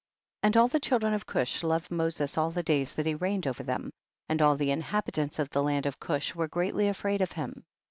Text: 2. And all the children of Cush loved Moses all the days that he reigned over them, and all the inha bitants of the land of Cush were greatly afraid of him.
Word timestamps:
2. 0.41 0.47
And 0.47 0.57
all 0.57 0.67
the 0.67 0.79
children 0.79 1.13
of 1.13 1.27
Cush 1.27 1.61
loved 1.61 1.91
Moses 1.91 2.35
all 2.35 2.49
the 2.49 2.63
days 2.63 2.93
that 2.95 3.05
he 3.05 3.13
reigned 3.13 3.45
over 3.45 3.61
them, 3.61 3.91
and 4.27 4.41
all 4.41 4.55
the 4.55 4.69
inha 4.69 5.03
bitants 5.05 5.37
of 5.37 5.51
the 5.51 5.61
land 5.61 5.85
of 5.85 5.99
Cush 5.99 6.33
were 6.33 6.47
greatly 6.47 6.87
afraid 6.87 7.21
of 7.21 7.33
him. 7.33 7.63